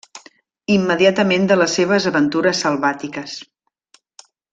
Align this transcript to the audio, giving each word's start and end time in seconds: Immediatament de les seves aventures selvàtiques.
Immediatament 0.75 1.45
de 1.51 1.57
les 1.61 1.75
seves 1.79 2.07
aventures 2.13 2.63
selvàtiques. 2.67 3.37